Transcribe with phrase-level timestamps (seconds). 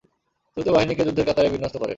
[0.57, 1.89] দ্রুত বাহিনীকে যুদ্ধের কাতারে বিন্যস্ত করেন।